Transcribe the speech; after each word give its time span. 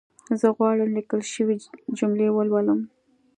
زه 0.39 0.47
غواړم 0.57 0.89
ليکل 0.97 1.21
شوې 1.33 1.55
جملي 1.97 2.27
ولولم 2.31 2.79